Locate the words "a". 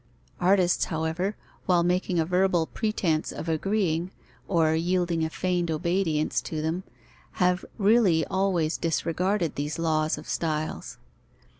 2.19-2.25, 5.23-5.29